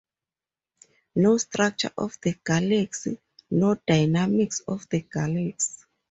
[1.13, 3.19] No structure of the galaxy,
[3.51, 5.83] no dynamics of the galaxy.